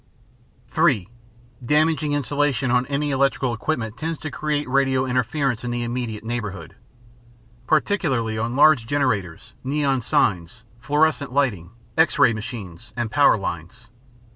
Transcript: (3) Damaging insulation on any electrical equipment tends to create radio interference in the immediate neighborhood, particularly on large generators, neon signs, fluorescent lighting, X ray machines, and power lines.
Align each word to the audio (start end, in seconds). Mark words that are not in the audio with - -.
(3) 0.71 1.07
Damaging 1.63 2.13
insulation 2.13 2.71
on 2.71 2.87
any 2.87 3.11
electrical 3.11 3.53
equipment 3.53 3.97
tends 3.97 4.17
to 4.17 4.31
create 4.31 4.67
radio 4.67 5.05
interference 5.05 5.63
in 5.63 5.69
the 5.69 5.83
immediate 5.83 6.23
neighborhood, 6.23 6.75
particularly 7.67 8.35
on 8.35 8.55
large 8.55 8.87
generators, 8.87 9.53
neon 9.63 10.01
signs, 10.01 10.63
fluorescent 10.79 11.31
lighting, 11.31 11.69
X 11.99 12.17
ray 12.17 12.33
machines, 12.33 12.93
and 12.97 13.11
power 13.11 13.37
lines. 13.37 13.89